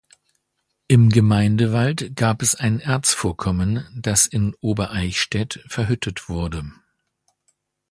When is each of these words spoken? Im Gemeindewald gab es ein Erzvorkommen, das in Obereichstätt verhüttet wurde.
Im 0.87 1.09
Gemeindewald 1.09 2.15
gab 2.15 2.41
es 2.41 2.55
ein 2.55 2.79
Erzvorkommen, 2.79 3.87
das 3.95 4.25
in 4.25 4.55
Obereichstätt 4.59 5.63
verhüttet 5.69 6.27
wurde. 6.27 6.71